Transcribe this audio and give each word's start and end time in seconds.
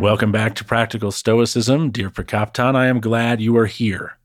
Welcome 0.00 0.32
back 0.32 0.54
to 0.54 0.64
Practical 0.64 1.12
Stoicism. 1.12 1.90
Dear 1.90 2.08
Prokopton, 2.08 2.74
I 2.74 2.86
am 2.86 3.00
glad 3.00 3.42
you 3.42 3.54
are 3.58 3.66
here. 3.66 4.16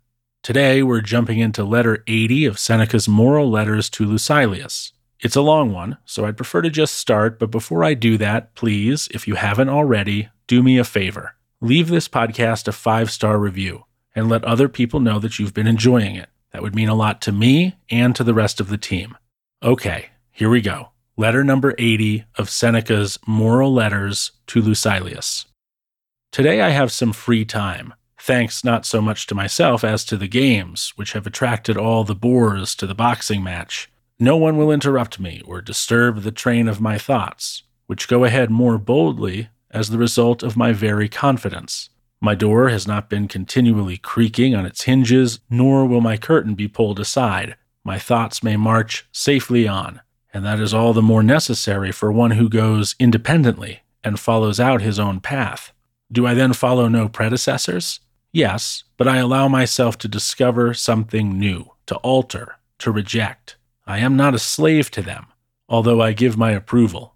Today 0.41 0.81
we're 0.81 1.01
jumping 1.01 1.39
into 1.39 1.65
letter 1.65 2.01
80 2.07 2.45
of 2.45 2.57
Seneca's 2.57 3.09
Moral 3.09 3.51
Letters 3.51 3.89
to 3.89 4.05
Lucilius. 4.05 4.93
It's 5.19 5.35
a 5.35 5.41
long 5.41 5.73
one, 5.73 5.97
so 6.05 6.23
I'd 6.23 6.37
prefer 6.37 6.61
to 6.61 6.69
just 6.69 6.95
start, 6.95 7.39
but 7.39 7.51
before 7.51 7.83
I 7.83 7.93
do 7.93 8.17
that, 8.19 8.55
please, 8.55 9.09
if 9.13 9.27
you 9.27 9.35
haven't 9.35 9.67
already, 9.67 10.29
do 10.47 10.63
me 10.63 10.77
a 10.77 10.85
favor. 10.85 11.35
Leave 11.59 11.89
this 11.89 12.07
podcast 12.07 12.69
a 12.69 12.71
five 12.71 13.11
star 13.11 13.37
review 13.37 13.83
and 14.15 14.29
let 14.29 14.45
other 14.45 14.69
people 14.69 15.01
know 15.01 15.19
that 15.19 15.39
you've 15.39 15.53
been 15.53 15.67
enjoying 15.67 16.15
it. 16.15 16.29
That 16.53 16.61
would 16.61 16.73
mean 16.73 16.87
a 16.87 16.95
lot 16.95 17.21
to 17.23 17.33
me 17.33 17.75
and 17.89 18.15
to 18.15 18.23
the 18.23 18.33
rest 18.33 18.61
of 18.61 18.69
the 18.69 18.77
team. 18.77 19.17
Okay, 19.61 20.05
here 20.31 20.49
we 20.49 20.61
go. 20.61 20.91
Letter 21.17 21.43
number 21.43 21.75
80 21.77 22.23
of 22.37 22.49
Seneca's 22.49 23.19
Moral 23.27 23.73
Letters 23.73 24.31
to 24.47 24.61
Lucilius. 24.61 25.45
Today 26.31 26.61
I 26.61 26.69
have 26.69 26.91
some 26.91 27.13
free 27.13 27.45
time, 27.45 27.93
thanks 28.19 28.63
not 28.63 28.85
so 28.85 29.01
much 29.01 29.27
to 29.27 29.35
myself 29.35 29.83
as 29.83 30.03
to 30.05 30.17
the 30.17 30.27
games, 30.27 30.93
which 30.95 31.13
have 31.13 31.27
attracted 31.27 31.77
all 31.77 32.03
the 32.03 32.15
boors 32.15 32.75
to 32.75 32.87
the 32.87 32.95
boxing 32.95 33.43
match. 33.43 33.89
No 34.19 34.35
one 34.35 34.57
will 34.57 34.71
interrupt 34.71 35.19
me 35.19 35.41
or 35.45 35.61
disturb 35.61 36.21
the 36.21 36.31
train 36.31 36.67
of 36.67 36.81
my 36.81 36.97
thoughts, 36.97 37.63
which 37.87 38.07
go 38.07 38.23
ahead 38.23 38.49
more 38.49 38.77
boldly 38.77 39.49
as 39.71 39.89
the 39.89 39.97
result 39.97 40.41
of 40.41 40.57
my 40.57 40.73
very 40.73 41.07
confidence. 41.07 41.89
My 42.21 42.33
door 42.33 42.69
has 42.69 42.87
not 42.87 43.09
been 43.09 43.27
continually 43.27 43.97
creaking 43.97 44.55
on 44.55 44.65
its 44.65 44.83
hinges, 44.83 45.39
nor 45.49 45.85
will 45.85 46.01
my 46.01 46.17
curtain 46.17 46.55
be 46.55 46.67
pulled 46.67 46.99
aside. 46.99 47.55
My 47.83 47.99
thoughts 47.99 48.41
may 48.41 48.57
march 48.57 49.07
safely 49.11 49.67
on, 49.67 50.01
and 50.33 50.43
that 50.43 50.59
is 50.59 50.73
all 50.73 50.93
the 50.93 51.01
more 51.01 51.21
necessary 51.21 51.91
for 51.91 52.11
one 52.11 52.31
who 52.31 52.49
goes 52.49 52.95
independently 52.99 53.81
and 54.03 54.19
follows 54.19 54.59
out 54.59 54.81
his 54.81 54.97
own 54.97 55.19
path. 55.19 55.71
Do 56.11 56.27
I 56.27 56.33
then 56.33 56.53
follow 56.53 56.87
no 56.87 57.09
predecessors? 57.09 57.99
Yes, 58.31 58.83
but 58.97 59.07
I 59.07 59.17
allow 59.17 59.47
myself 59.47 59.97
to 59.99 60.07
discover 60.07 60.73
something 60.73 61.39
new, 61.39 61.71
to 61.87 61.95
alter, 61.97 62.57
to 62.79 62.91
reject. 62.91 63.55
I 63.87 63.99
am 63.99 64.15
not 64.15 64.35
a 64.35 64.39
slave 64.39 64.91
to 64.91 65.01
them, 65.01 65.27
although 65.69 66.01
I 66.01 66.13
give 66.13 66.37
my 66.37 66.51
approval. 66.51 67.15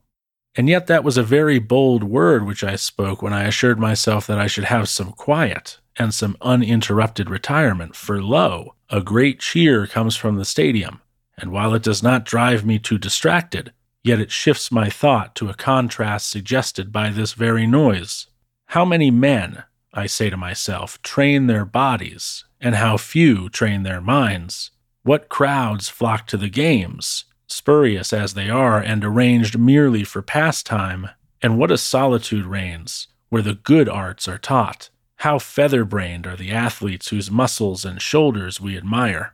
And 0.55 0.67
yet, 0.67 0.87
that 0.87 1.03
was 1.03 1.17
a 1.17 1.23
very 1.23 1.59
bold 1.59 2.03
word 2.03 2.45
which 2.45 2.63
I 2.63 2.75
spoke 2.75 3.21
when 3.21 3.33
I 3.33 3.43
assured 3.43 3.79
myself 3.79 4.25
that 4.27 4.39
I 4.39 4.47
should 4.47 4.65
have 4.65 4.89
some 4.89 5.11
quiet 5.11 5.79
and 5.97 6.13
some 6.13 6.37
uninterrupted 6.41 7.29
retirement, 7.29 7.95
for 7.95 8.21
lo, 8.23 8.75
a 8.89 9.01
great 9.01 9.39
cheer 9.39 9.85
comes 9.85 10.15
from 10.15 10.37
the 10.37 10.45
stadium, 10.45 11.01
and 11.37 11.51
while 11.51 11.73
it 11.73 11.83
does 11.83 12.01
not 12.01 12.25
drive 12.25 12.65
me 12.65 12.79
too 12.79 12.97
distracted, 12.97 13.73
yet 14.03 14.19
it 14.19 14.31
shifts 14.31 14.71
my 14.71 14.89
thought 14.89 15.35
to 15.35 15.49
a 15.49 15.53
contrast 15.53 16.29
suggested 16.29 16.91
by 16.91 17.09
this 17.09 17.33
very 17.33 17.67
noise. 17.67 18.27
How 18.73 18.85
many 18.85 19.09
men, 19.09 19.63
I 19.95 20.05
say 20.05 20.29
to 20.29 20.37
myself, 20.37 21.01
train 21.01 21.47
their 21.47 21.65
bodies, 21.65 22.45
and 22.61 22.75
how 22.75 22.97
few 22.97 23.49
train 23.49 23.81
their 23.81 23.99
minds? 23.99 24.69
What 25.01 25.27
crowds 25.27 25.89
flock 25.89 26.27
to 26.27 26.37
the 26.37 26.49
games, 26.49 27.25
spurious 27.47 28.13
as 28.13 28.35
they 28.35 28.47
are 28.47 28.79
and 28.79 29.03
arranged 29.03 29.57
merely 29.57 30.03
for 30.03 30.21
pastime, 30.21 31.09
and 31.41 31.57
what 31.57 31.71
a 31.71 31.79
solitude 31.79 32.45
reigns 32.45 33.07
where 33.29 33.41
the 33.41 33.55
good 33.55 33.89
arts 33.89 34.27
are 34.27 34.37
taught. 34.37 34.91
How 35.15 35.39
feather 35.39 35.83
brained 35.83 36.27
are 36.27 36.35
the 36.35 36.51
athletes 36.51 37.09
whose 37.09 37.31
muscles 37.31 37.83
and 37.83 37.99
shoulders 37.99 38.61
we 38.61 38.77
admire. 38.77 39.33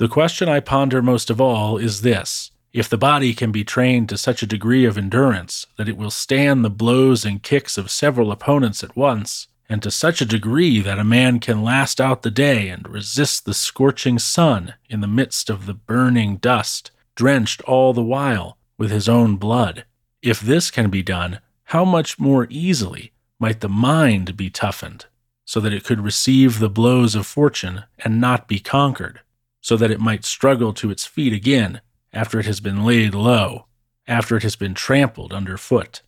The 0.00 0.08
question 0.08 0.48
I 0.48 0.58
ponder 0.58 1.00
most 1.00 1.30
of 1.30 1.40
all 1.40 1.78
is 1.78 2.02
this 2.02 2.50
if 2.72 2.88
the 2.88 2.98
body 2.98 3.34
can 3.34 3.52
be 3.52 3.64
trained 3.64 4.08
to 4.08 4.16
such 4.16 4.42
a 4.42 4.46
degree 4.46 4.84
of 4.84 4.96
endurance 4.96 5.66
that 5.76 5.88
it 5.88 5.96
will 5.96 6.10
stand 6.10 6.64
the 6.64 6.70
blows 6.70 7.24
and 7.24 7.42
kicks 7.42 7.76
of 7.76 7.90
several 7.90 8.32
opponents 8.32 8.82
at 8.82 8.96
once, 8.96 9.48
and 9.68 9.82
to 9.82 9.90
such 9.90 10.20
a 10.20 10.26
degree 10.26 10.80
that 10.80 10.98
a 10.98 11.04
man 11.04 11.38
can 11.38 11.62
last 11.62 12.00
out 12.00 12.22
the 12.22 12.30
day 12.30 12.68
and 12.68 12.88
resist 12.88 13.44
the 13.44 13.54
scorching 13.54 14.18
sun 14.18 14.74
in 14.88 15.00
the 15.00 15.06
midst 15.06 15.50
of 15.50 15.66
the 15.66 15.74
burning 15.74 16.36
dust, 16.36 16.90
drenched 17.14 17.60
all 17.62 17.92
the 17.92 18.02
while 18.02 18.56
with 18.78 18.90
his 18.90 19.08
own 19.08 19.36
blood. 19.36 19.84
If 20.22 20.40
this 20.40 20.70
can 20.70 20.88
be 20.88 21.02
done, 21.02 21.40
how 21.64 21.84
much 21.84 22.18
more 22.18 22.46
easily 22.48 23.12
might 23.38 23.60
the 23.60 23.68
mind 23.68 24.36
be 24.36 24.48
toughened, 24.48 25.06
so 25.44 25.60
that 25.60 25.72
it 25.72 25.84
could 25.84 26.00
receive 26.00 26.58
the 26.58 26.70
blows 26.70 27.14
of 27.14 27.26
fortune 27.26 27.84
and 27.98 28.20
not 28.20 28.48
be 28.48 28.58
conquered, 28.58 29.20
so 29.60 29.76
that 29.76 29.90
it 29.90 30.00
might 30.00 30.24
struggle 30.24 30.72
to 30.74 30.90
its 30.90 31.04
feet 31.04 31.32
again 31.32 31.80
after 32.12 32.38
it 32.38 32.46
has 32.46 32.60
been 32.60 32.84
laid 32.84 33.14
low, 33.14 33.66
after 34.06 34.36
it 34.36 34.42
has 34.42 34.56
been 34.56 34.74
trampled 34.74 35.32
under 35.32 35.56
foot. 35.56 36.02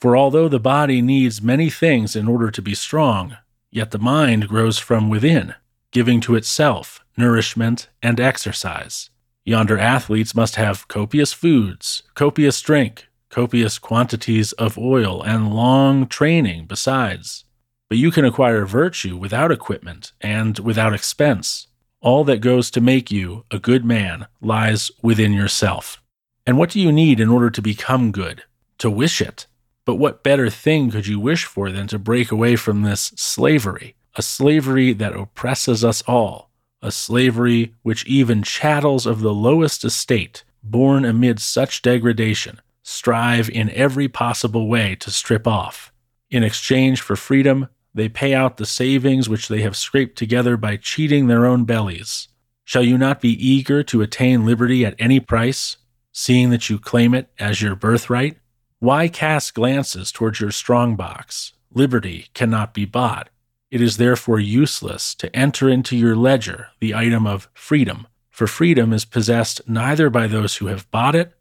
For 0.00 0.16
although 0.16 0.48
the 0.48 0.60
body 0.60 1.00
needs 1.00 1.40
many 1.40 1.70
things 1.70 2.16
in 2.16 2.28
order 2.28 2.50
to 2.50 2.62
be 2.62 2.74
strong, 2.74 3.36
yet 3.70 3.90
the 3.90 3.98
mind 3.98 4.48
grows 4.48 4.78
from 4.78 5.08
within, 5.08 5.54
giving 5.90 6.20
to 6.22 6.34
itself 6.34 7.04
nourishment 7.16 7.88
and 8.02 8.20
exercise. 8.20 9.10
Yonder 9.44 9.78
athletes 9.78 10.34
must 10.34 10.56
have 10.56 10.88
copious 10.88 11.32
foods, 11.32 12.02
copious 12.14 12.60
drink, 12.60 13.06
copious 13.30 13.78
quantities 13.78 14.52
of 14.52 14.76
oil, 14.76 15.22
and 15.22 15.54
long 15.54 16.06
training 16.06 16.66
besides. 16.66 17.44
But 17.88 17.98
you 17.98 18.10
can 18.10 18.24
acquire 18.24 18.66
virtue 18.66 19.16
without 19.16 19.52
equipment 19.52 20.12
and 20.20 20.58
without 20.58 20.92
expense. 20.92 21.68
All 22.00 22.24
that 22.24 22.40
goes 22.40 22.70
to 22.72 22.80
make 22.80 23.10
you 23.10 23.44
a 23.50 23.58
good 23.58 23.84
man 23.84 24.26
lies 24.40 24.90
within 25.02 25.32
yourself. 25.32 26.02
And 26.46 26.58
what 26.58 26.70
do 26.70 26.80
you 26.80 26.92
need 26.92 27.20
in 27.20 27.28
order 27.28 27.50
to 27.50 27.62
become 27.62 28.12
good? 28.12 28.44
To 28.78 28.90
wish 28.90 29.20
it. 29.20 29.46
But 29.84 29.96
what 29.96 30.22
better 30.22 30.50
thing 30.50 30.90
could 30.90 31.06
you 31.06 31.18
wish 31.18 31.44
for 31.44 31.70
than 31.70 31.86
to 31.88 31.98
break 31.98 32.30
away 32.30 32.56
from 32.56 32.82
this 32.82 33.12
slavery, 33.16 33.94
a 34.14 34.22
slavery 34.22 34.92
that 34.92 35.16
oppresses 35.16 35.84
us 35.84 36.02
all, 36.06 36.50
a 36.82 36.90
slavery 36.90 37.74
which 37.82 38.04
even 38.06 38.42
chattels 38.42 39.06
of 39.06 39.20
the 39.20 39.34
lowest 39.34 39.84
estate, 39.84 40.44
born 40.62 41.04
amid 41.04 41.40
such 41.40 41.82
degradation, 41.82 42.60
strive 42.82 43.48
in 43.48 43.70
every 43.70 44.08
possible 44.08 44.68
way 44.68 44.94
to 44.96 45.10
strip 45.10 45.46
off. 45.46 45.92
In 46.30 46.42
exchange 46.42 47.00
for 47.00 47.16
freedom, 47.16 47.68
they 47.96 48.10
pay 48.10 48.34
out 48.34 48.58
the 48.58 48.66
savings 48.66 49.26
which 49.26 49.48
they 49.48 49.62
have 49.62 49.74
scraped 49.74 50.18
together 50.18 50.58
by 50.58 50.76
cheating 50.76 51.26
their 51.26 51.46
own 51.46 51.64
bellies. 51.64 52.28
Shall 52.62 52.82
you 52.82 52.98
not 52.98 53.22
be 53.22 53.30
eager 53.30 53.82
to 53.84 54.02
attain 54.02 54.44
liberty 54.44 54.84
at 54.84 54.94
any 54.98 55.18
price, 55.18 55.78
seeing 56.12 56.50
that 56.50 56.68
you 56.68 56.78
claim 56.78 57.14
it 57.14 57.30
as 57.38 57.62
your 57.62 57.74
birthright? 57.74 58.36
Why 58.80 59.08
cast 59.08 59.54
glances 59.54 60.12
towards 60.12 60.40
your 60.40 60.50
strong 60.50 60.94
box? 60.94 61.54
Liberty 61.72 62.26
cannot 62.34 62.74
be 62.74 62.84
bought. 62.84 63.30
It 63.70 63.80
is 63.80 63.96
therefore 63.96 64.40
useless 64.40 65.14
to 65.14 65.34
enter 65.34 65.70
into 65.70 65.96
your 65.96 66.14
ledger 66.14 66.68
the 66.80 66.94
item 66.94 67.26
of 67.26 67.48
freedom, 67.54 68.06
for 68.28 68.46
freedom 68.46 68.92
is 68.92 69.06
possessed 69.06 69.62
neither 69.66 70.10
by 70.10 70.26
those 70.26 70.56
who 70.56 70.66
have 70.66 70.90
bought 70.90 71.14
it, 71.14 71.32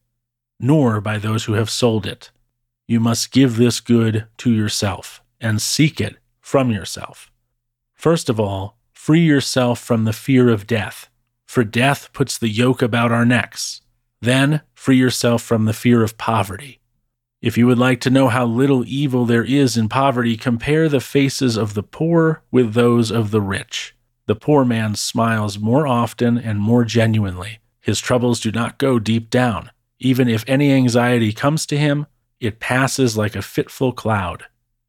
nor 0.58 1.02
by 1.02 1.18
those 1.18 1.44
who 1.44 1.54
have 1.54 1.70
sold 1.70 2.06
it. 2.06 2.32
You 2.88 3.02
must 3.02 3.34
give 3.34 3.58
this 3.58 3.82
good 3.82 4.28
to 4.38 4.54
yourself 4.54 5.22
and 5.42 5.62
seek 5.62 6.00
it 6.00 6.16
from 6.46 6.70
yourself. 6.70 7.32
First 7.96 8.30
of 8.30 8.40
all, 8.40 8.78
free 8.94 9.26
yourself 9.26 9.80
from 9.80 10.06
the 10.06 10.14
fear 10.14 10.48
of 10.48 10.68
death, 10.68 11.10
for 11.48 11.64
death 11.64 12.14
puts 12.14 12.38
the 12.38 12.50
yoke 12.50 12.84
about 12.84 13.12
our 13.12 13.26
necks. 13.26 13.82
Then 14.22 14.62
free 14.76 14.98
yourself 14.98 15.42
from 15.42 15.66
the 15.66 15.74
fear 15.74 16.04
of 16.04 16.20
poverty. 16.20 16.80
If 17.42 17.58
you 17.58 17.66
would 17.66 17.80
like 17.80 18.00
to 18.02 18.12
know 18.12 18.28
how 18.28 18.46
little 18.46 18.86
evil 18.86 19.26
there 19.26 19.44
is 19.44 19.76
in 19.76 19.90
poverty, 19.90 20.38
compare 20.38 20.88
the 20.88 21.02
faces 21.02 21.58
of 21.58 21.74
the 21.74 21.82
poor 21.82 22.44
with 22.52 22.76
those 22.76 23.10
of 23.10 23.32
the 23.32 23.42
rich. 23.42 23.96
The 24.28 24.36
poor 24.36 24.64
man 24.64 24.94
smiles 24.94 25.58
more 25.58 25.88
often 25.88 26.38
and 26.38 26.60
more 26.60 26.86
genuinely. 26.86 27.58
His 27.82 28.00
troubles 28.00 28.40
do 28.40 28.52
not 28.52 28.78
go 28.78 29.00
deep 29.00 29.32
down. 29.32 29.72
Even 29.98 30.30
if 30.30 30.44
any 30.46 30.72
anxiety 30.72 31.34
comes 31.34 31.66
to 31.66 31.78
him, 31.78 32.06
it 32.40 32.60
passes 32.60 33.18
like 33.18 33.36
a 33.36 33.42
fitful 33.42 33.94
cloud. 33.94 34.46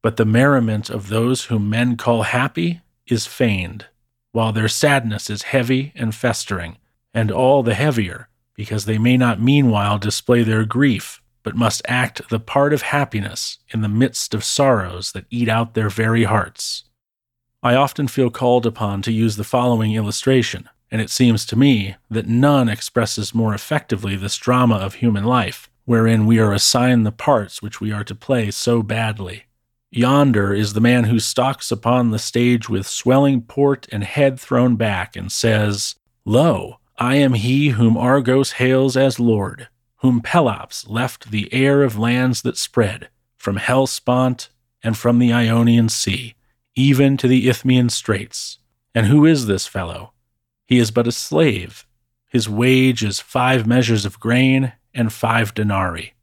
But 0.07 0.15
the 0.15 0.23
merriment 0.23 0.89
of 0.89 1.09
those 1.09 1.47
whom 1.47 1.69
men 1.69 1.97
call 1.97 2.23
happy 2.23 2.79
is 3.07 3.27
feigned, 3.27 3.87
while 4.31 4.53
their 4.53 4.69
sadness 4.69 5.29
is 5.29 5.51
heavy 5.51 5.91
and 5.97 6.15
festering, 6.15 6.77
and 7.13 7.29
all 7.29 7.61
the 7.61 7.73
heavier, 7.73 8.29
because 8.55 8.85
they 8.85 8.97
may 8.97 9.17
not 9.17 9.41
meanwhile 9.41 9.97
display 9.97 10.43
their 10.43 10.63
grief, 10.63 11.21
but 11.43 11.57
must 11.57 11.81
act 11.89 12.29
the 12.29 12.39
part 12.39 12.71
of 12.71 12.83
happiness 12.83 13.57
in 13.73 13.81
the 13.81 13.89
midst 13.89 14.33
of 14.33 14.45
sorrows 14.45 15.11
that 15.11 15.25
eat 15.29 15.49
out 15.49 15.73
their 15.73 15.89
very 15.89 16.23
hearts. 16.23 16.85
I 17.61 17.75
often 17.75 18.07
feel 18.07 18.29
called 18.29 18.65
upon 18.65 19.01
to 19.01 19.11
use 19.11 19.35
the 19.35 19.43
following 19.43 19.93
illustration, 19.93 20.69
and 20.89 21.01
it 21.01 21.09
seems 21.09 21.45
to 21.47 21.57
me 21.57 21.97
that 22.09 22.27
none 22.27 22.69
expresses 22.69 23.35
more 23.35 23.53
effectively 23.53 24.15
this 24.15 24.37
drama 24.37 24.75
of 24.75 24.93
human 24.93 25.25
life, 25.25 25.69
wherein 25.83 26.25
we 26.25 26.39
are 26.39 26.53
assigned 26.53 27.05
the 27.05 27.11
parts 27.11 27.61
which 27.61 27.81
we 27.81 27.91
are 27.91 28.05
to 28.05 28.15
play 28.15 28.49
so 28.51 28.81
badly. 28.81 29.43
Yonder 29.97 30.53
is 30.53 30.73
the 30.73 30.79
man 30.79 31.05
who 31.05 31.19
stalks 31.19 31.71
upon 31.71 32.11
the 32.11 32.19
stage 32.19 32.69
with 32.69 32.85
swelling 32.85 33.41
port 33.41 33.87
and 33.91 34.03
head 34.03 34.39
thrown 34.39 34.75
back 34.75 35.15
and 35.15 35.31
says, 35.31 35.95
Lo, 36.23 36.77
I 36.99 37.15
am 37.15 37.33
he 37.33 37.69
whom 37.69 37.97
Argos 37.97 38.53
hails 38.53 38.95
as 38.95 39.19
Lord, 39.19 39.69
whom 39.97 40.21
Pelops 40.21 40.87
left 40.87 41.31
the 41.31 41.51
heir 41.51 41.81
of 41.81 41.97
lands 41.97 42.43
that 42.43 42.57
spread, 42.57 43.09
from 43.37 43.55
Hellespont 43.55 44.49
and 44.83 44.95
from 44.95 45.17
the 45.17 45.33
Ionian 45.33 45.89
Sea, 45.89 46.35
even 46.75 47.17
to 47.17 47.27
the 47.27 47.49
Isthmian 47.49 47.89
Straits. 47.89 48.59
And 48.93 49.07
who 49.07 49.25
is 49.25 49.47
this 49.47 49.65
fellow? 49.65 50.13
He 50.67 50.77
is 50.77 50.91
but 50.91 51.07
a 51.07 51.11
slave. 51.11 51.87
His 52.27 52.47
wage 52.47 53.03
is 53.03 53.19
five 53.19 53.65
measures 53.65 54.05
of 54.05 54.19
grain 54.19 54.73
and 54.93 55.11
five 55.11 55.55
denarii. 55.55 56.13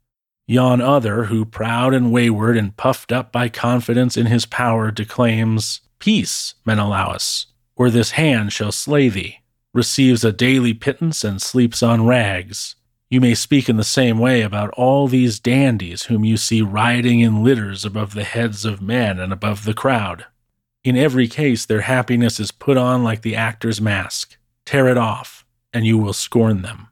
Yon 0.47 0.79
other, 0.79 1.25
who, 1.25 1.43
proud 1.43 1.91
and 1.93 2.11
wayward 2.11 2.55
and 2.55 2.77
puffed 2.77 3.11
up 3.11 3.31
by 3.31 3.49
confidence 3.49 4.15
in 4.15 4.27
his 4.27 4.45
power, 4.45 4.91
declaims, 4.91 5.81
Peace, 5.97 6.53
Menelaus, 6.65 7.47
or 7.75 7.89
this 7.89 8.11
hand 8.11 8.53
shall 8.53 8.71
slay 8.71 9.09
thee, 9.09 9.39
receives 9.73 10.23
a 10.23 10.31
daily 10.31 10.73
pittance 10.73 11.23
and 11.23 11.41
sleeps 11.41 11.81
on 11.81 12.05
rags. 12.05 12.75
You 13.09 13.21
may 13.21 13.33
speak 13.33 13.69
in 13.69 13.77
the 13.77 13.83
same 13.83 14.19
way 14.19 14.41
about 14.41 14.69
all 14.71 15.07
these 15.07 15.39
dandies 15.39 16.03
whom 16.03 16.23
you 16.23 16.37
see 16.37 16.61
riding 16.61 17.21
in 17.21 17.43
litters 17.43 17.83
above 17.83 18.13
the 18.13 18.23
heads 18.23 18.65
of 18.65 18.81
men 18.81 19.19
and 19.19 19.33
above 19.33 19.65
the 19.65 19.73
crowd. 19.73 20.25
In 20.83 20.95
every 20.95 21.27
case, 21.27 21.65
their 21.65 21.81
happiness 21.81 22.39
is 22.39 22.51
put 22.51 22.77
on 22.77 23.03
like 23.03 23.23
the 23.23 23.35
actor's 23.35 23.81
mask. 23.81 24.37
Tear 24.63 24.89
it 24.89 24.97
off, 24.97 25.43
and 25.73 25.87
you 25.87 25.97
will 25.97 26.13
scorn 26.13 26.61
them. 26.61 26.89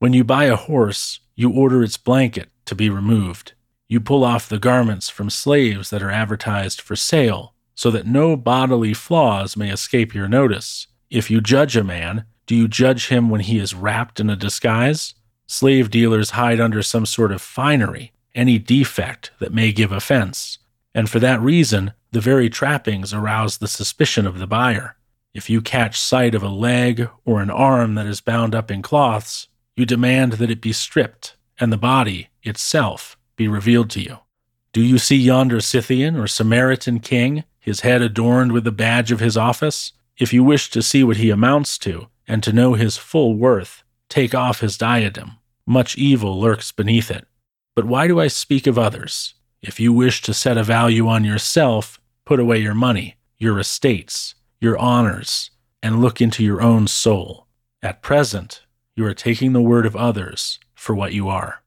When 0.00 0.12
you 0.12 0.24
buy 0.24 0.44
a 0.46 0.56
horse, 0.56 1.20
you 1.36 1.50
order 1.50 1.84
its 1.84 1.96
blanket 1.96 2.48
to 2.66 2.74
be 2.74 2.90
removed. 2.90 3.52
You 3.88 4.00
pull 4.00 4.24
off 4.24 4.48
the 4.48 4.58
garments 4.58 5.08
from 5.08 5.30
slaves 5.30 5.90
that 5.90 6.02
are 6.02 6.10
advertised 6.10 6.80
for 6.80 6.96
sale, 6.96 7.54
so 7.74 7.90
that 7.90 8.06
no 8.06 8.36
bodily 8.36 8.94
flaws 8.94 9.56
may 9.56 9.70
escape 9.70 10.14
your 10.14 10.28
notice. 10.28 10.86
If 11.10 11.30
you 11.30 11.40
judge 11.40 11.76
a 11.76 11.84
man, 11.84 12.24
do 12.46 12.54
you 12.54 12.68
judge 12.68 13.08
him 13.08 13.30
when 13.30 13.40
he 13.40 13.58
is 13.58 13.74
wrapped 13.74 14.20
in 14.20 14.30
a 14.30 14.36
disguise? 14.36 15.14
Slave 15.46 15.90
dealers 15.90 16.30
hide 16.30 16.60
under 16.60 16.82
some 16.82 17.06
sort 17.06 17.32
of 17.32 17.42
finery 17.42 18.12
any 18.34 18.58
defect 18.58 19.30
that 19.38 19.52
may 19.52 19.70
give 19.70 19.92
offense, 19.92 20.58
and 20.94 21.08
for 21.08 21.20
that 21.20 21.40
reason, 21.40 21.92
the 22.10 22.20
very 22.20 22.50
trappings 22.50 23.14
arouse 23.14 23.58
the 23.58 23.68
suspicion 23.68 24.26
of 24.26 24.38
the 24.38 24.46
buyer. 24.46 24.96
If 25.32 25.48
you 25.48 25.60
catch 25.60 26.00
sight 26.00 26.34
of 26.34 26.42
a 26.42 26.48
leg 26.48 27.08
or 27.24 27.40
an 27.40 27.50
arm 27.50 27.94
that 27.94 28.06
is 28.06 28.20
bound 28.20 28.54
up 28.54 28.70
in 28.70 28.82
cloths, 28.82 29.48
you 29.76 29.86
demand 29.86 30.34
that 30.34 30.50
it 30.50 30.60
be 30.60 30.72
stripped 30.72 31.36
and 31.60 31.72
the 31.72 31.78
body 31.78 32.28
itself 32.42 33.16
be 33.36 33.48
revealed 33.48 33.90
to 33.90 34.00
you. 34.00 34.18
Do 34.72 34.82
you 34.82 34.98
see 34.98 35.16
yonder 35.16 35.60
Scythian 35.60 36.16
or 36.16 36.26
Samaritan 36.26 37.00
king, 37.00 37.44
his 37.60 37.80
head 37.80 38.02
adorned 38.02 38.52
with 38.52 38.64
the 38.64 38.72
badge 38.72 39.12
of 39.12 39.20
his 39.20 39.36
office? 39.36 39.92
If 40.18 40.32
you 40.32 40.44
wish 40.44 40.70
to 40.70 40.82
see 40.82 41.04
what 41.04 41.16
he 41.16 41.30
amounts 41.30 41.78
to, 41.78 42.08
and 42.26 42.42
to 42.42 42.52
know 42.52 42.74
his 42.74 42.96
full 42.96 43.36
worth, 43.36 43.82
take 44.08 44.34
off 44.34 44.60
his 44.60 44.78
diadem. 44.78 45.32
Much 45.66 45.96
evil 45.96 46.40
lurks 46.40 46.72
beneath 46.72 47.10
it. 47.10 47.26
But 47.74 47.84
why 47.84 48.06
do 48.06 48.20
I 48.20 48.28
speak 48.28 48.66
of 48.66 48.78
others? 48.78 49.34
If 49.62 49.80
you 49.80 49.92
wish 49.92 50.22
to 50.22 50.34
set 50.34 50.58
a 50.58 50.62
value 50.62 51.08
on 51.08 51.24
yourself, 51.24 52.00
put 52.24 52.38
away 52.38 52.58
your 52.58 52.74
money, 52.74 53.16
your 53.38 53.58
estates, 53.58 54.34
your 54.60 54.76
honors, 54.78 55.50
and 55.82 56.00
look 56.00 56.20
into 56.20 56.44
your 56.44 56.62
own 56.62 56.86
soul. 56.86 57.46
At 57.82 58.02
present, 58.02 58.62
you 58.94 59.04
are 59.06 59.14
taking 59.14 59.52
the 59.52 59.62
word 59.62 59.86
of 59.86 59.96
others 59.96 60.58
for 60.84 60.94
what 60.94 61.14
you 61.14 61.28
are. 61.28 61.62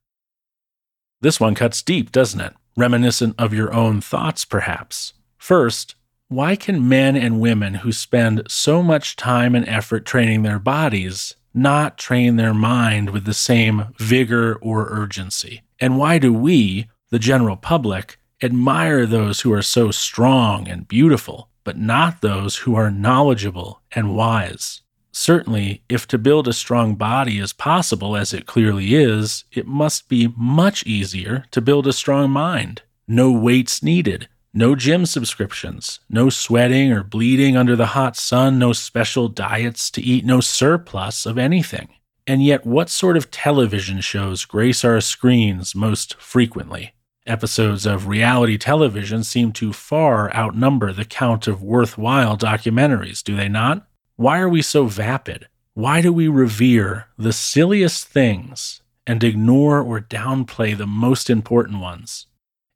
This 1.21 1.39
one 1.39 1.55
cuts 1.55 1.81
deep, 1.81 2.11
doesn't 2.11 2.39
it? 2.39 2.53
Reminiscent 2.77 3.35
of 3.39 3.53
your 3.53 3.73
own 3.73 3.99
thoughts, 3.99 4.45
perhaps. 4.45 5.13
First, 5.37 5.95
why 6.29 6.55
can 6.55 6.87
men 6.87 7.15
and 7.15 7.39
women 7.39 7.75
who 7.75 7.91
spend 7.91 8.43
so 8.47 8.83
much 8.83 9.15
time 9.15 9.55
and 9.55 9.67
effort 9.67 10.05
training 10.05 10.43
their 10.43 10.59
bodies 10.59 11.35
not 11.53 11.97
train 11.97 12.35
their 12.35 12.53
mind 12.53 13.09
with 13.09 13.25
the 13.25 13.33
same 13.33 13.87
vigor 13.97 14.55
or 14.61 14.87
urgency? 14.91 15.63
And 15.79 15.97
why 15.97 16.19
do 16.19 16.31
we, 16.31 16.87
the 17.09 17.17
general 17.17 17.57
public, 17.57 18.19
admire 18.43 19.07
those 19.07 19.41
who 19.41 19.51
are 19.51 19.63
so 19.63 19.89
strong 19.89 20.67
and 20.67 20.87
beautiful, 20.87 21.49
but 21.63 21.77
not 21.77 22.21
those 22.21 22.57
who 22.57 22.75
are 22.75 22.91
knowledgeable 22.91 23.81
and 23.93 24.15
wise? 24.15 24.81
Certainly, 25.11 25.83
if 25.89 26.07
to 26.07 26.17
build 26.17 26.47
a 26.47 26.53
strong 26.53 26.95
body 26.95 27.39
is 27.39 27.53
possible, 27.53 28.15
as 28.15 28.33
it 28.33 28.45
clearly 28.45 28.93
is, 28.93 29.45
it 29.51 29.67
must 29.67 30.09
be 30.09 30.33
much 30.37 30.85
easier 30.85 31.45
to 31.51 31.61
build 31.61 31.87
a 31.87 31.93
strong 31.93 32.29
mind. 32.29 32.83
No 33.07 33.31
weights 33.31 33.81
needed, 33.81 34.27
no 34.53 34.75
gym 34.75 35.05
subscriptions, 35.05 35.99
no 36.09 36.29
sweating 36.29 36.91
or 36.91 37.03
bleeding 37.03 37.55
under 37.55 37.75
the 37.75 37.87
hot 37.87 38.15
sun, 38.15 38.59
no 38.59 38.73
special 38.73 39.27
diets 39.27 39.89
to 39.91 40.01
eat, 40.01 40.25
no 40.25 40.39
surplus 40.39 41.25
of 41.25 41.37
anything. 41.37 41.89
And 42.25 42.43
yet, 42.43 42.65
what 42.65 42.89
sort 42.89 43.15
of 43.15 43.31
television 43.31 44.01
shows 44.01 44.43
grace 44.43 44.83
our 44.83 44.99
screens 44.99 45.73
most 45.73 46.15
frequently? 46.15 46.93
Episodes 47.25 47.85
of 47.85 48.07
reality 48.07 48.57
television 48.57 49.23
seem 49.23 49.51
to 49.53 49.73
far 49.73 50.33
outnumber 50.35 50.91
the 50.91 51.05
count 51.05 51.47
of 51.47 51.61
worthwhile 51.61 52.37
documentaries, 52.37 53.23
do 53.23 53.35
they 53.35 53.49
not? 53.49 53.86
Why 54.17 54.39
are 54.39 54.49
we 54.49 54.63
so 54.63 54.85
vapid? 54.87 55.47
Why 55.75 56.01
do 56.01 56.11
we 56.11 56.27
revere 56.27 57.05
the 57.19 57.31
silliest 57.31 58.07
things 58.07 58.81
and 59.05 59.23
ignore 59.23 59.79
or 59.79 60.01
downplay 60.01 60.75
the 60.75 60.87
most 60.87 61.29
important 61.29 61.81
ones? 61.81 62.25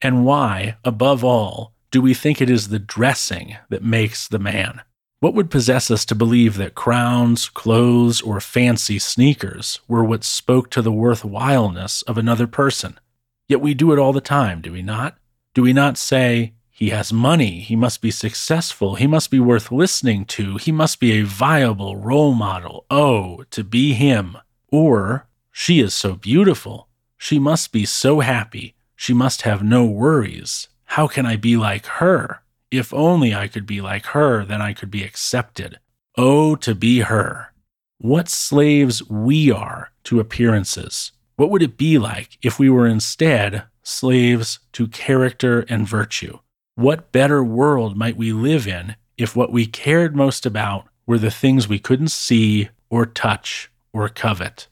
And 0.04 0.24
why, 0.24 0.78
above 0.86 1.24
all, 1.24 1.74
do 1.90 2.00
we 2.00 2.14
think 2.14 2.42
it 2.42 2.50
is 2.52 2.68
the 2.68 2.78
dressing 2.78 3.56
that 3.70 3.84
makes 3.84 4.28
the 4.28 4.38
man? 4.38 4.82
What 5.20 5.34
would 5.34 5.50
possess 5.50 5.90
us 5.90 6.06
to 6.06 6.16
believe 6.16 6.58
that 6.58 6.76
crowns, 6.76 7.50
clothes, 7.50 8.22
or 8.22 8.40
fancy 8.40 9.00
sneakers 9.00 9.80
were 9.88 10.04
what 10.04 10.24
spoke 10.24 10.70
to 10.70 10.84
the 10.84 10.92
worthwhileness 10.92 12.04
of 12.04 12.20
another 12.20 12.46
person? 12.46 13.00
Yet 13.48 13.62
we 13.62 13.74
do 13.74 13.92
it 13.92 13.98
all 13.98 14.14
the 14.14 14.22
time, 14.22 14.62
do 14.62 14.72
we 14.72 14.84
not? 14.84 15.18
Do 15.56 15.64
we 15.64 15.74
not 15.74 15.98
say, 15.98 16.54
he 16.72 16.90
has 16.90 17.14
money. 17.14 17.60
He 17.60 17.76
must 17.76 18.02
be 18.02 18.10
successful. 18.10 18.96
He 18.96 19.06
must 19.06 19.30
be 19.30 19.40
worth 19.40 19.72
listening 19.72 20.26
to. 20.26 20.58
He 20.58 20.72
must 20.72 21.00
be 21.00 21.12
a 21.12 21.26
viable 21.26 21.96
role 21.96 22.34
model. 22.34 22.86
Oh, 22.90 23.44
to 23.52 23.64
be 23.64 23.94
him. 23.94 24.38
Or, 24.70 25.28
she 25.52 25.80
is 25.80 25.94
so 25.94 26.16
beautiful. 26.16 26.88
She 27.18 27.38
must 27.38 27.72
be 27.72 27.86
so 27.86 28.22
happy. 28.22 28.74
She 28.96 29.14
must 29.14 29.44
have 29.44 29.62
no 29.62 29.86
worries. 29.86 30.70
How 30.86 31.08
can 31.08 31.26
I 31.26 31.36
be 31.36 31.56
like 31.56 31.86
her? 31.86 32.42
If 32.72 32.94
only 32.94 33.36
I 33.36 33.48
could 33.48 33.66
be 33.68 33.82
like 33.82 34.08
her, 34.08 34.44
then 34.44 34.62
I 34.62 34.74
could 34.74 34.90
be 34.90 35.04
accepted. 35.04 35.80
Oh, 36.18 36.56
to 36.56 36.74
be 36.74 37.02
her. 37.02 37.54
What 38.00 38.28
slaves 38.28 39.08
we 39.08 39.52
are 39.52 39.92
to 40.06 40.20
appearances. 40.20 41.12
What 41.36 41.50
would 41.50 41.62
it 41.62 41.78
be 41.78 42.00
like 42.00 42.38
if 42.42 42.58
we 42.58 42.70
were 42.70 42.88
instead 42.88 43.64
slaves 43.84 44.60
to 44.74 44.88
character 44.88 45.62
and 45.70 45.88
virtue? 45.88 46.40
What 46.76 47.12
better 47.12 47.44
world 47.44 47.98
might 47.98 48.18
we 48.18 48.32
live 48.34 48.68
in 48.68 48.96
if 49.18 49.36
what 49.36 49.52
we 49.52 49.66
cared 49.66 50.16
most 50.16 50.46
about 50.46 50.86
were 51.06 51.20
the 51.20 51.32
things 51.32 51.68
we 51.68 51.80
couldn't 51.80 52.12
see 52.12 52.70
or 52.90 53.06
touch 53.06 53.72
or 53.94 54.08
covet. 54.10 54.68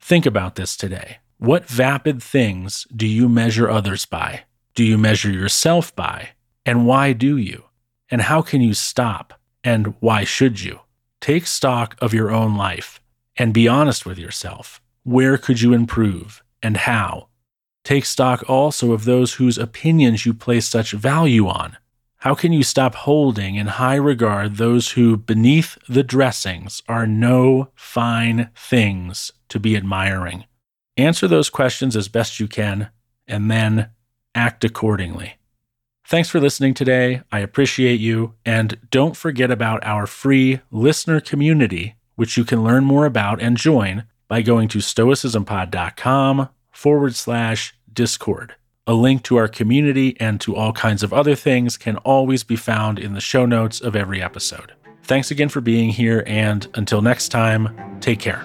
Think 0.00 0.26
about 0.26 0.54
this 0.54 0.76
today. 0.76 1.18
What 1.38 1.66
vapid 1.66 2.22
things 2.22 2.86
do 2.94 3.06
you 3.06 3.28
measure 3.28 3.68
others 3.68 4.06
by? 4.06 4.42
Do 4.74 4.84
you 4.84 4.96
measure 4.96 5.30
yourself 5.30 5.94
by? 5.94 6.30
And 6.64 6.86
why 6.86 7.12
do 7.12 7.36
you? 7.36 7.64
And 8.10 8.22
how 8.22 8.42
can 8.42 8.60
you 8.60 8.74
stop? 8.74 9.34
And 9.62 9.94
why 10.00 10.24
should 10.24 10.62
you? 10.62 10.80
Take 11.20 11.46
stock 11.46 11.96
of 12.00 12.14
your 12.14 12.30
own 12.30 12.56
life 12.56 13.00
and 13.36 13.54
be 13.54 13.66
honest 13.66 14.04
with 14.06 14.18
yourself. 14.18 14.80
Where 15.02 15.38
could 15.38 15.60
you 15.60 15.72
improve 15.72 16.42
and 16.62 16.76
how? 16.76 17.28
Take 17.84 18.06
stock 18.06 18.48
also 18.48 18.92
of 18.92 19.04
those 19.04 19.34
whose 19.34 19.58
opinions 19.58 20.24
you 20.24 20.32
place 20.32 20.66
such 20.66 20.92
value 20.92 21.46
on. 21.46 21.76
How 22.18 22.34
can 22.34 22.54
you 22.54 22.62
stop 22.62 22.94
holding 22.94 23.56
in 23.56 23.66
high 23.66 23.96
regard 23.96 24.56
those 24.56 24.92
who, 24.92 25.18
beneath 25.18 25.76
the 25.86 26.02
dressings, 26.02 26.82
are 26.88 27.06
no 27.06 27.68
fine 27.74 28.48
things 28.56 29.32
to 29.50 29.60
be 29.60 29.76
admiring? 29.76 30.46
Answer 30.96 31.28
those 31.28 31.50
questions 31.50 31.94
as 31.94 32.08
best 32.08 32.40
you 32.40 32.48
can, 32.48 32.88
and 33.28 33.50
then 33.50 33.90
act 34.34 34.64
accordingly. 34.64 35.34
Thanks 36.06 36.30
for 36.30 36.40
listening 36.40 36.72
today. 36.72 37.20
I 37.30 37.40
appreciate 37.40 38.00
you. 38.00 38.34
And 38.46 38.78
don't 38.90 39.16
forget 39.16 39.50
about 39.50 39.84
our 39.84 40.06
free 40.06 40.60
listener 40.70 41.20
community, 41.20 41.96
which 42.16 42.38
you 42.38 42.44
can 42.44 42.64
learn 42.64 42.84
more 42.84 43.04
about 43.04 43.42
and 43.42 43.58
join 43.58 44.04
by 44.28 44.40
going 44.40 44.68
to 44.68 44.78
stoicismpod.com 44.78 46.48
forward 46.84 47.14
slash 47.14 47.74
discord. 47.94 48.56
A 48.86 48.92
link 48.92 49.22
to 49.22 49.36
our 49.36 49.48
community 49.48 50.18
and 50.20 50.38
to 50.42 50.54
all 50.54 50.74
kinds 50.74 51.02
of 51.02 51.14
other 51.14 51.34
things 51.34 51.78
can 51.78 51.96
always 51.96 52.44
be 52.44 52.56
found 52.56 52.98
in 52.98 53.14
the 53.14 53.22
show 53.22 53.46
notes 53.46 53.80
of 53.80 53.96
every 53.96 54.22
episode. 54.22 54.74
Thanks 55.02 55.30
again 55.30 55.48
for 55.48 55.62
being 55.62 55.88
here, 55.88 56.22
and 56.26 56.68
until 56.74 57.00
next 57.00 57.30
time, 57.30 57.74
take 58.02 58.20
care. 58.20 58.44